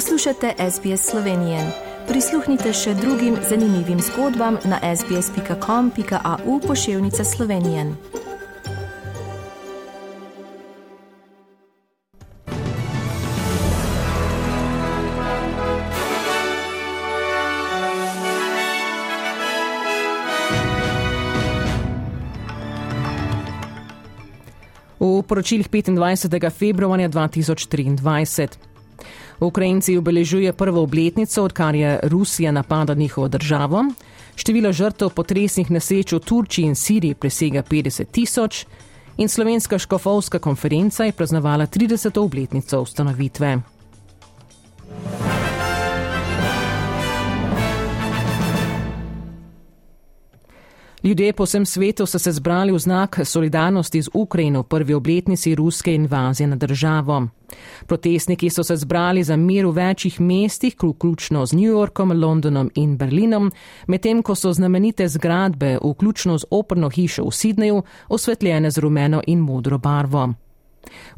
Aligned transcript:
Poslušate 0.00 0.54
SBS 0.70 1.10
Slovenije. 1.10 1.58
Prisluhnite 2.08 2.72
še 2.72 2.94
drugim 2.94 3.34
zanimivim 3.48 3.98
zgodbam 4.00 4.56
na 4.64 4.78
sbsp.com.au 4.96 6.60
pošiljka 6.60 7.24
Slovenije. 7.24 7.84
V 25.00 25.22
poročilih 25.28 25.68
25. 25.68 26.50
februarja 26.50 27.08
2023. 27.08 28.69
Ukrajinci 29.40 29.96
obeležuje 29.98 30.52
prvo 30.52 30.82
obletnico, 30.82 31.42
odkar 31.44 31.74
je 31.74 32.00
Rusija 32.02 32.52
napadla 32.52 32.94
njihovo 32.94 33.28
državo. 33.28 33.84
Število 34.36 34.72
žrtev 34.72 35.10
potresnih 35.10 35.70
nesreč 35.70 36.12
v 36.12 36.18
Turčiji 36.18 36.64
in 36.64 36.74
Siriji 36.74 37.14
presega 37.14 37.62
50 37.62 38.04
tisoč 38.10 38.64
in 39.16 39.28
slovenska 39.28 39.78
škofovska 39.78 40.38
konferenca 40.38 41.04
je 41.04 41.12
praznovala 41.12 41.66
30. 41.66 42.18
obletnico 42.18 42.80
ustanovitve. 42.80 43.79
Ljudje 51.02 51.32
po 51.32 51.44
vsem 51.44 51.66
svetu 51.66 52.06
so 52.06 52.18
se 52.18 52.32
zbrali 52.32 52.72
v 52.72 52.78
znak 52.78 53.20
solidarnosti 53.24 54.02
z 54.02 54.08
Ukrajino 54.14 54.60
v 54.60 54.66
prvi 54.68 54.94
obletnici 54.94 55.54
ruske 55.54 55.94
invazije 55.94 56.46
na 56.46 56.56
državo. 56.56 57.26
Protestniki 57.86 58.50
so 58.50 58.64
se 58.64 58.76
zbrali 58.76 59.22
za 59.22 59.36
mir 59.36 59.66
v 59.66 59.70
večjih 59.70 60.20
mestih, 60.20 60.74
vključno 60.82 61.46
z 61.46 61.52
New 61.52 61.72
Yorkom, 61.72 62.12
Londonom 62.12 62.70
in 62.74 62.96
Berlinom, 62.96 63.52
medtem 63.86 64.22
ko 64.22 64.34
so 64.34 64.52
znamenite 64.52 65.08
zgradbe, 65.08 65.78
vključno 65.84 66.38
z 66.38 66.44
operno 66.50 66.90
hišo 66.90 67.24
v 67.24 67.30
Sidneju, 67.30 67.82
osvetljene 68.08 68.70
z 68.70 68.78
rumeno 68.78 69.22
in 69.26 69.38
modro 69.38 69.78
barvo. 69.78 70.34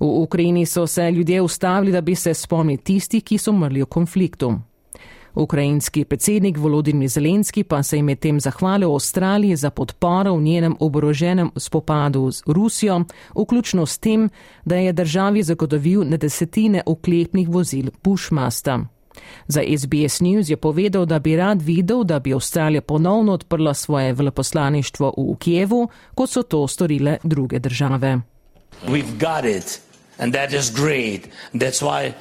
V 0.00 0.06
Ukrajini 0.06 0.66
so 0.66 0.86
se 0.86 1.10
ljudje 1.10 1.42
ustavili, 1.42 1.92
da 1.92 2.00
bi 2.00 2.14
se 2.14 2.34
spomnili 2.34 2.78
tistih, 2.78 3.24
ki 3.24 3.38
so 3.38 3.50
umrli 3.50 3.82
v 3.82 3.86
konfliktu. 3.86 4.58
Ukrajinski 5.34 6.04
predsednik 6.04 6.58
Volodimir 6.58 7.08
Zelenski 7.08 7.64
pa 7.64 7.82
se 7.82 7.96
je 7.96 8.02
medtem 8.02 8.40
zahvalil 8.40 8.92
Avstraliji 8.92 9.56
za 9.56 9.70
podporo 9.70 10.34
v 10.34 10.42
njenem 10.42 10.76
oboroženem 10.80 11.50
spopadu 11.56 12.30
z 12.30 12.42
Rusijo, 12.46 13.04
vključno 13.34 13.86
s 13.86 13.98
tem, 13.98 14.30
da 14.64 14.76
je 14.76 14.92
državi 14.92 15.42
zagotovil 15.42 16.04
na 16.04 16.16
desetine 16.16 16.82
oklepnih 16.86 17.48
vozil 17.48 17.90
Bushmasta. 18.04 18.80
Za 19.46 19.62
SBS 19.78 20.20
News 20.20 20.50
je 20.50 20.56
povedal, 20.56 21.06
da 21.06 21.18
bi 21.18 21.36
rad 21.36 21.62
videl, 21.62 22.04
da 22.04 22.18
bi 22.18 22.34
Avstralija 22.34 22.80
ponovno 22.80 23.32
odprla 23.32 23.74
svoje 23.74 24.12
veleposlaništvo 24.12 25.14
v 25.16 25.36
Kijevu, 25.38 25.88
kot 26.14 26.30
so 26.30 26.42
to 26.42 26.68
storile 26.68 27.16
druge 27.22 27.58
države. 27.58 28.20
We've 28.86 29.18
got 29.18 29.44
it, 29.56 29.80
and 30.18 30.34
that 30.34 30.52
is 30.52 30.72
great. 30.74 31.20
That's 31.54 31.82
why 31.82 32.12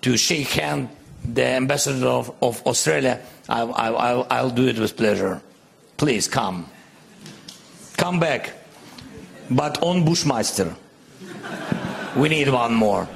to 0.00 0.16
shake 0.16 0.62
hands 0.62 0.99
the 1.34 1.56
ambassador 1.56 2.08
of, 2.08 2.30
of 2.40 2.62
Australia, 2.66 3.18
I, 3.48 3.62
I, 3.62 3.88
I'll 4.30 4.54
do 4.54 4.68
it 4.68 4.78
with 4.78 4.96
pleasure. 4.96 5.40
Please 5.96 6.30
come. 6.30 6.64
Come 7.96 8.20
back. 8.20 8.52
But 9.50 9.82
on 9.82 10.04
Bushmeister. 10.04 10.74
We 12.16 12.28
need 12.28 12.48
one 12.48 12.74
more. 12.74 13.06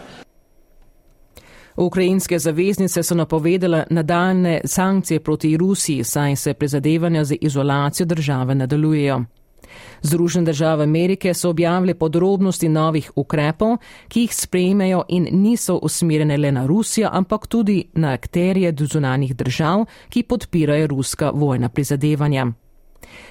Ukrajinske 1.77 2.39
zaveznice 2.39 3.03
so 3.03 3.15
napovedale 3.15 3.85
nadaljne 3.91 4.61
sankcije 4.65 5.21
proti 5.21 5.57
Rusiji, 5.57 6.05
saj 6.05 6.37
se 6.37 6.55
prizadevanja 6.55 7.25
za 7.25 7.35
izolacijo 7.41 8.07
države 8.07 8.55
nadaljujejo. 8.55 9.25
Združene 10.03 10.45
države 10.45 10.85
Amerike 10.85 11.35
so 11.35 11.51
objavile 11.51 11.95
podrobnosti 11.95 12.69
novih 12.69 13.11
ukrepov, 13.17 13.77
ki 14.09 14.21
jih 14.21 14.35
sprejmejo 14.35 15.03
in 15.09 15.29
niso 15.33 15.79
usmerjene 15.83 16.37
le 16.37 16.53
na 16.53 16.67
Rusijo, 16.67 17.09
ampak 17.13 17.47
tudi 17.47 17.85
na 17.95 18.13
akterje 18.13 18.75
zunanih 18.81 19.37
držav, 19.37 19.85
ki 20.09 20.23
podpirajo 20.23 20.87
ruska 20.87 21.31
vojna 21.35 21.69
prizadevanja. 21.69 22.53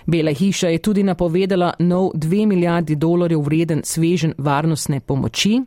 Bela 0.06 0.32
hiša 0.32 0.68
je 0.68 0.78
tudi 0.78 1.04
napovedala 1.04 1.74
nov 1.80 2.12
2 2.14 2.46
milijardi 2.46 2.96
dolarjev 2.96 3.42
vreden 3.42 3.82
svežen 3.84 4.34
varnostne 4.38 5.00
pomoči, 5.00 5.62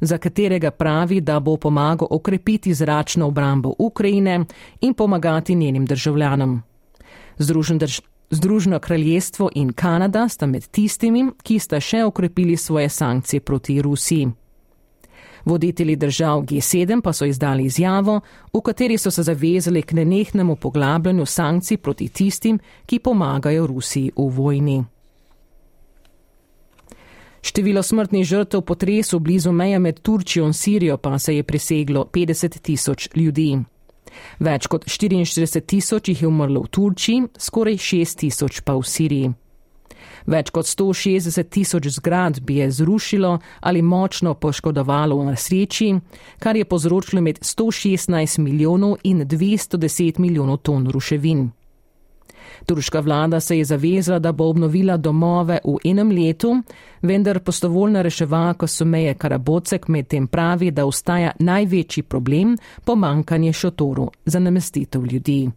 za 0.00 0.18
katerega 0.18 0.70
pravi, 0.70 1.20
da 1.20 1.40
bo 1.40 1.56
pomagal 1.56 2.08
okrepiti 2.10 2.74
zračno 2.74 3.26
obrambo 3.26 3.74
Ukrajine 3.78 4.44
in 4.80 4.94
pomagati 4.94 5.54
njenim 5.54 5.86
državljanom. 5.86 6.62
Združen 7.38 7.78
drž 7.78 8.00
Združeno 8.34 8.78
kraljestvo 8.78 9.50
in 9.54 9.72
Kanada 9.72 10.28
sta 10.28 10.46
med 10.46 10.66
tistimi, 10.66 11.26
ki 11.42 11.58
sta 11.58 11.80
še 11.80 11.98
okrepili 12.04 12.56
svoje 12.56 12.88
sankcije 12.88 13.40
proti 13.40 13.82
Rusiji. 13.82 14.28
Voditelji 15.44 15.96
držav 15.96 16.40
G7 16.40 17.02
pa 17.04 17.12
so 17.12 17.28
izdali 17.28 17.64
izjavo, 17.64 18.20
v 18.52 18.60
kateri 18.64 18.96
so 18.98 19.10
se 19.10 19.22
zavezali 19.22 19.82
k 19.82 19.92
nenehnemu 19.92 20.56
poglabljanju 20.56 21.26
sankcij 21.26 21.76
proti 21.76 22.08
tistim, 22.08 22.58
ki 22.86 22.98
pomagajo 22.98 23.66
Rusiji 23.66 24.12
v 24.16 24.28
vojni. 24.28 24.84
Število 27.42 27.82
smrtnih 27.82 28.24
žrtev 28.24 28.62
potresu 28.62 29.18
blizu 29.18 29.52
meje 29.52 29.78
med 29.78 30.00
Turčijo 30.00 30.46
in 30.46 30.52
Sirijo 30.52 30.96
pa 30.96 31.18
se 31.18 31.36
je 31.36 31.42
preseglo 31.42 32.08
50 32.12 32.60
tisoč 32.60 33.08
ljudi. 33.14 33.58
Več 34.40 34.66
kot 34.66 34.84
44 34.86 35.62
tisoč 35.66 36.08
jih 36.08 36.22
je 36.22 36.28
umrlo 36.28 36.64
v 36.64 36.72
Turčiji, 36.72 37.28
skoraj 37.38 37.78
6 37.78 38.18
tisoč 38.24 38.60
pa 38.64 38.76
v 38.78 38.84
Siriji. 38.86 39.32
Več 40.26 40.50
kot 40.54 40.66
160 40.66 41.50
tisoč 41.50 41.88
zgradb 41.96 42.50
je 42.50 42.70
zrušilo 42.70 43.38
ali 43.60 43.82
močno 43.82 44.34
poškodovalo 44.34 45.18
v 45.18 45.32
nesreči, 45.32 45.88
kar 46.38 46.56
je 46.56 46.64
povzročilo 46.64 47.22
med 47.22 47.42
116 47.42 48.38
milijonov 48.38 49.00
in 49.02 49.26
210 49.26 50.18
milijonov 50.18 50.62
ton 50.62 50.86
ruševin. 50.86 51.50
Turška 52.66 53.00
vlada 53.00 53.40
se 53.40 53.58
je 53.58 53.64
zavezala, 53.64 54.18
da 54.18 54.32
bo 54.32 54.44
obnovila 54.44 54.96
domove 54.96 55.58
v 55.64 55.76
enem 55.90 56.10
letu, 56.10 56.62
vendar 57.02 57.40
postovoljna 57.40 58.02
reševalka 58.02 58.66
Sumeje 58.66 59.14
Karabocek 59.14 59.88
medtem 59.88 60.26
pravi, 60.26 60.70
da 60.70 60.86
ostaja 60.86 61.32
največji 61.38 62.02
problem 62.02 62.56
pomankanje 62.84 63.52
šotoru 63.52 64.10
za 64.24 64.38
namestitev 64.38 65.06
ljudi. 65.06 65.50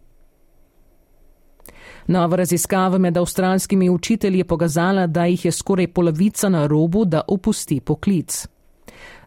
Nova 2.06 2.36
raziskava 2.36 2.98
med 2.98 3.16
avstralskimi 3.16 3.90
učitelji 3.90 4.38
je 4.38 4.44
pokazala, 4.44 5.06
da 5.06 5.24
jih 5.24 5.44
je 5.44 5.52
skoraj 5.52 5.88
polovica 5.88 6.48
na 6.48 6.66
robu, 6.66 7.04
da 7.04 7.22
opusti 7.28 7.80
poklic. 7.80 8.46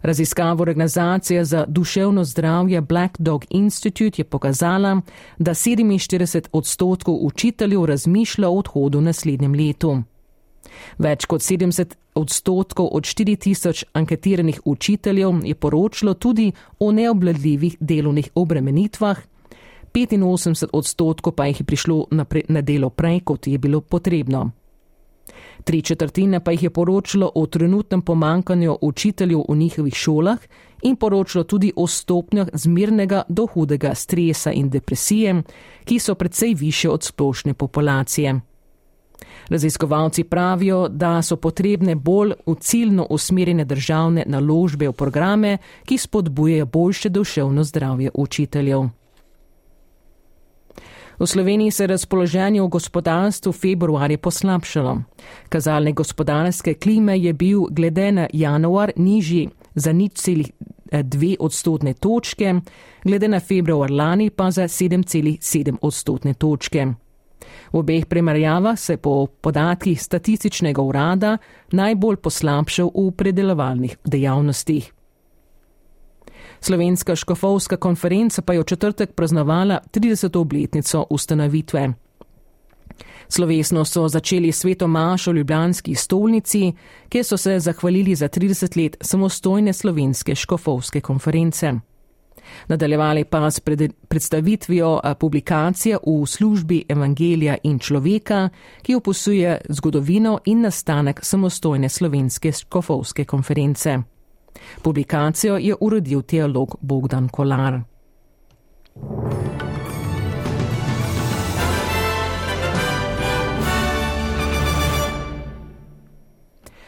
Raziskava 0.01 0.61
organizacije 0.61 1.45
za 1.45 1.65
duševno 1.67 2.23
zdravje 2.23 2.81
Black 2.81 3.15
Dog 3.19 3.45
Institute 3.49 4.21
je 4.21 4.25
pokazala, 4.25 5.01
da 5.37 5.51
47 5.51 6.47
odstotkov 6.51 7.17
učiteljev 7.21 7.85
razmišlja 7.85 8.49
o 8.49 8.57
odhodu 8.57 9.01
naslednjem 9.01 9.53
letu. 9.53 10.03
Več 10.97 11.25
kot 11.25 11.41
70 11.41 11.95
odstotkov 12.15 12.89
od 12.91 13.03
4000 13.03 13.83
anketiranih 13.93 14.61
učiteljev 14.65 15.41
je 15.43 15.55
poročalo 15.55 16.13
tudi 16.13 16.51
o 16.79 16.91
neobladljivih 16.91 17.77
delovnih 17.79 18.29
obremenitvah, 18.35 19.17
85 19.93 20.67
odstotkov 20.73 21.33
pa 21.33 21.45
jih 21.45 21.59
je 21.59 21.65
prišlo 21.65 22.05
na, 22.11 22.25
pre, 22.25 22.41
na 22.47 22.61
delo 22.61 22.89
prej, 22.89 23.19
kot 23.19 23.47
je 23.47 23.57
bilo 23.57 23.81
potrebno. 23.81 24.51
Tri 25.63 25.81
četrtine 25.81 26.39
pa 26.43 26.51
jih 26.51 26.63
je 26.63 26.69
poročalo 26.69 27.31
o 27.35 27.45
trenutnem 27.45 28.01
pomankanju 28.01 28.77
učiteljev 28.81 29.39
v 29.49 29.55
njihovih 29.55 29.93
šolah 29.93 30.39
in 30.81 30.95
poročalo 30.95 31.43
tudi 31.43 31.73
o 31.75 31.87
stopnjah 31.87 32.47
zmirnega 32.53 33.23
do 33.29 33.45
hudega 33.45 33.95
stresa 33.95 34.51
in 34.51 34.69
depresije, 34.69 35.43
ki 35.85 35.99
so 35.99 36.15
precej 36.15 36.53
više 36.53 36.89
od 36.89 37.03
splošne 37.03 37.53
populacije. 37.53 38.39
Raziskovalci 39.49 40.23
pravijo, 40.23 40.87
da 40.87 41.21
so 41.21 41.35
potrebne 41.35 41.95
bolj 41.95 42.33
v 42.45 42.55
ciljno 42.59 43.07
usmerjene 43.09 43.65
državne 43.65 44.23
naložbe 44.27 44.87
v 44.87 44.93
programe, 44.93 45.57
ki 45.85 45.97
spodbujejo 45.97 46.65
boljše 46.65 47.09
duševno 47.09 47.63
zdravje 47.63 48.11
učiteljev. 48.13 48.89
V 51.19 51.27
Sloveniji 51.27 51.71
se 51.71 51.83
je 51.83 51.87
razpoloženje 51.87 52.61
v 52.61 52.67
gospodarstvu 52.67 53.51
februarja 53.51 54.17
poslabšalo. 54.17 54.97
Kazalnik 55.49 55.95
gospodarske 55.95 56.73
klime 56.73 57.19
je 57.19 57.33
bil 57.33 57.65
glede 57.69 58.11
na 58.11 58.27
januar 58.33 58.91
nižji 58.95 59.49
za 59.75 59.91
nič 59.91 60.13
celih 60.13 60.51
eh, 60.91 61.03
dve 61.03 61.35
odstotne 61.39 61.93
točke, 61.93 62.55
glede 63.03 63.27
na 63.27 63.39
februar 63.39 63.91
lani 63.91 64.29
pa 64.29 64.51
za 64.51 64.63
7,7 64.63 65.77
odstotne 65.81 66.33
točke. 66.33 66.87
V 67.73 67.77
obeh 67.77 68.05
primerjavah 68.05 68.79
se 68.79 68.97
po 68.97 69.27
podatkih 69.41 70.01
statističnega 70.01 70.81
urada 70.81 71.37
najbolj 71.71 72.15
poslabšal 72.15 72.91
v 72.95 73.11
predelovalnih 73.11 73.97
dejavnostih. 74.05 74.98
Slovenska 76.61 77.15
škofovska 77.15 77.77
konferenca 77.77 78.41
pa 78.41 78.53
je 78.53 78.59
v 78.59 78.63
četrtek 78.63 79.11
praznovala 79.11 79.79
30. 79.93 80.37
obletnico 80.37 81.05
ustanovitve. 81.09 81.93
Slovesno 83.27 83.85
so 83.85 84.07
začeli 84.07 84.51
sveto 84.51 84.87
mašo 84.87 85.31
v 85.31 85.35
Ljubljanski 85.35 85.95
stolnici, 85.95 86.73
kjer 87.09 87.25
so 87.25 87.37
se 87.37 87.59
zahvalili 87.59 88.15
za 88.15 88.27
30 88.27 88.83
let 88.83 88.97
samostojne 89.01 89.73
slovenske 89.73 90.35
škofovske 90.35 91.01
konference. 91.01 91.73
Nadaljevali 92.67 93.25
pa 93.25 93.51
s 93.51 93.59
predstavitvijo 94.07 94.99
publikacije 95.19 95.97
v 95.97 96.25
službi 96.25 96.83
Evangelija 96.89 97.57
in 97.63 97.79
človeka, 97.79 98.49
ki 98.81 98.95
opisuje 98.95 99.61
zgodovino 99.69 100.39
in 100.45 100.61
nastanek 100.61 101.19
samostojne 101.23 101.89
slovenske 101.89 102.51
škofovske 102.51 103.25
konference. 103.25 103.99
Publikacijo 104.81 105.57
je 105.57 105.75
uredil 105.79 106.21
teolog 106.21 106.75
Bogdan 106.81 107.29
Kolar. 107.29 107.79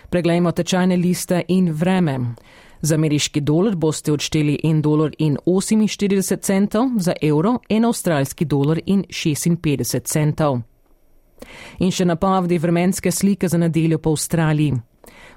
Preglejmo 0.09 0.51
tečajne 0.51 0.97
liste 0.97 1.43
in 1.47 1.71
vreme. 1.71 2.19
Za 2.81 2.95
ameriški 2.95 3.41
dolar 3.41 3.75
boste 3.75 4.11
odšteli 4.11 4.59
1 4.63 4.81
dolar 4.81 5.11
in 5.17 5.37
48 5.45 6.41
centov, 6.41 6.89
za 6.97 7.13
evro 7.21 7.59
1 7.69 7.87
avstralski 7.87 8.45
dolar 8.45 8.79
in 8.85 9.05
56 9.09 10.01
centov. 10.03 10.59
In 11.79 11.91
še 11.91 12.05
napovedi 12.05 12.57
vremenske 12.57 13.11
slike 13.11 13.47
za 13.47 13.57
nedeljo 13.57 13.97
po 13.97 14.11
Avstraliji. 14.11 14.73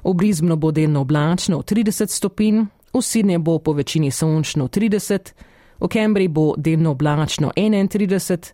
V 0.05 0.15
Brizbnu 0.15 0.56
bo 0.56 0.71
delno 0.71 1.01
oblačno 1.01 1.62
30 1.62 2.11
stopinj, 2.11 2.65
v 2.95 3.01
Sydneyju 3.01 3.39
bo 3.39 3.59
po 3.59 3.73
večini 3.73 4.11
sončno 4.11 4.69
30, 4.69 5.33
v 5.81 5.89
Cambridgeu 5.89 6.33
bo 6.33 6.55
delno 6.56 6.91
oblačno 6.91 7.51
31, 7.56 8.53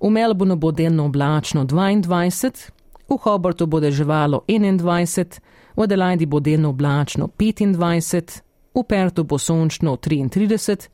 v 0.00 0.10
Melbourneu 0.10 0.56
bo 0.56 0.70
delno 0.70 1.04
oblačno 1.04 1.64
22, 1.64 2.70
v 3.08 3.16
Hobartu 3.22 3.66
bo 3.66 3.80
deževalo 3.80 4.44
21, 4.48 5.40
v 5.76 5.82
Adelaidi 5.82 6.26
bo 6.26 6.40
delno 6.40 6.68
oblačno 6.68 7.28
25, 7.38 8.42
v 8.74 8.84
Pertu 8.84 9.24
bo 9.24 9.38
sončno 9.38 9.96
33 9.96 10.88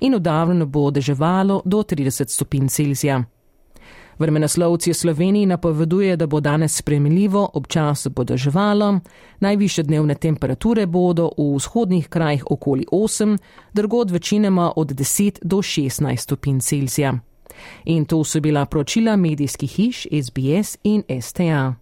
in 0.00 0.14
v 0.14 0.20
Davlinu 0.20 0.66
bo 0.66 0.90
deževalo 0.90 1.62
do 1.64 1.82
30 1.82 2.28
stopinj 2.28 2.68
Celzija. 2.68 3.22
Vremenoslovci 4.18 4.90
v 4.90 4.94
Sloveniji 4.94 5.46
napoveduje, 5.46 6.16
da 6.16 6.26
bo 6.26 6.40
danes 6.40 6.76
spremljivo, 6.76 7.50
občasno 7.54 8.10
bo 8.10 8.24
deževalo, 8.24 9.00
najviše 9.40 9.82
dnevne 9.82 10.14
temperature 10.14 10.86
bodo 10.86 11.30
v 11.38 11.56
vzhodnih 11.56 12.08
krajih 12.08 12.44
okoli 12.50 12.86
8, 12.92 13.38
drugod 13.72 14.10
večinoma 14.10 14.72
od 14.76 14.92
10 14.92 15.38
do 15.42 15.56
16 15.56 16.16
stopinj 16.16 16.60
Celzija. 16.60 17.18
In 17.84 18.04
to 18.04 18.24
so 18.24 18.40
bila 18.40 18.64
pročila 18.66 19.16
medijskih 19.16 19.70
hiš 19.70 20.06
SBS 20.22 20.76
in 20.82 21.02
STA. 21.20 21.81